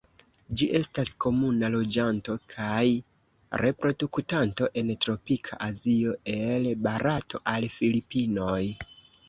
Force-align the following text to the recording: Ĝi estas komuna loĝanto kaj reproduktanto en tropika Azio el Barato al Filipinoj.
Ĝi 0.59 0.67
estas 0.77 1.09
komuna 1.25 1.69
loĝanto 1.73 2.37
kaj 2.53 2.87
reproduktanto 3.63 4.71
en 4.83 4.91
tropika 5.07 5.61
Azio 5.69 6.19
el 6.39 6.69
Barato 6.89 7.45
al 7.55 7.73
Filipinoj. 7.79 8.61